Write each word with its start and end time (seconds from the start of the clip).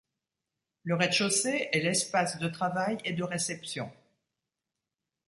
Le 0.83 0.95
rez-de-chaussée 0.95 1.69
est 1.71 1.79
l'espace 1.79 2.39
de 2.39 2.47
travail 2.47 2.97
et 3.05 3.13
de 3.13 3.23
réception. 3.23 3.91